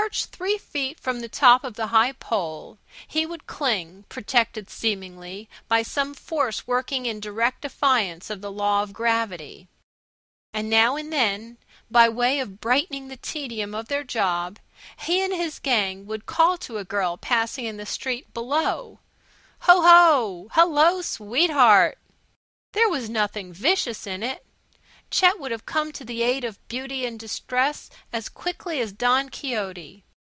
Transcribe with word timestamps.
Perched 0.00 0.26
three 0.26 0.58
feet 0.58 1.00
from 1.00 1.18
the 1.20 1.28
top 1.28 1.64
of 1.64 1.74
the 1.74 1.88
high 1.88 2.12
pole 2.12 2.78
he 3.08 3.26
would 3.26 3.48
cling, 3.48 4.04
protected, 4.08 4.70
seemingly, 4.70 5.48
by 5.66 5.82
some 5.82 6.14
force 6.14 6.68
working 6.68 7.04
in 7.04 7.18
direct 7.18 7.62
defiance 7.62 8.30
of 8.30 8.40
the 8.40 8.50
law 8.52 8.80
of 8.84 8.92
gravity. 8.92 9.66
And 10.54 10.70
now 10.70 10.94
and 10.94 11.12
then, 11.12 11.58
by 11.90 12.08
way 12.08 12.38
of 12.38 12.60
brightening 12.60 13.08
the 13.08 13.16
tedium 13.16 13.74
of 13.74 13.88
their 13.88 14.04
job 14.04 14.60
he 15.00 15.20
and 15.20 15.32
his 15.34 15.58
gang 15.58 16.06
would 16.06 16.26
call 16.26 16.56
to 16.58 16.78
a 16.78 16.84
girl 16.84 17.16
passing 17.16 17.64
in 17.64 17.76
the 17.76 17.84
street 17.84 18.32
below, 18.32 19.00
"Hoo 19.66 19.82
Hoo! 19.82 20.48
Hello, 20.52 21.02
sweetheart!" 21.02 21.98
There 22.70 22.88
was 22.88 23.10
nothing 23.10 23.52
vicious 23.52 24.06
in 24.06 24.22
it, 24.22 24.44
Chet 25.10 25.40
would 25.40 25.50
have 25.50 25.64
come 25.64 25.90
to 25.90 26.04
the 26.04 26.22
aid 26.22 26.44
of 26.44 26.68
beauty 26.68 27.06
in 27.06 27.16
distress 27.16 27.88
as 28.12 28.28
quickly 28.28 28.78
as 28.78 28.92
Don 28.92 29.30
Quixote. 29.30 30.04